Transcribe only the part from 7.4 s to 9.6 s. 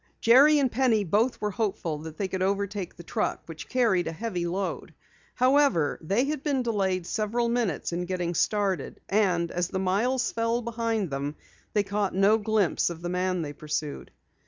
minutes in getting started, and